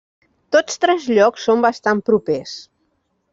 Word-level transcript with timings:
Tots 0.55 0.79
tres 0.85 1.05
llocs 1.17 1.43
són 1.49 1.61
bastant 1.67 2.01
propers. 2.09 2.57